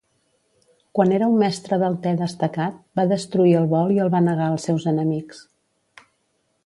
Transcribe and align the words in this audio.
Quan 0.99 1.11
era 1.17 1.27
un 1.33 1.35
mestre 1.41 1.77
del 1.83 1.97
te 2.07 2.13
destacat, 2.21 2.79
va 3.01 3.07
destruir 3.13 3.55
el 3.61 3.69
bol 3.75 3.93
i 3.97 4.01
el 4.07 4.13
va 4.17 4.23
negar 4.31 4.49
als 4.51 4.67
seus 4.71 4.89
enemics. 4.97 5.45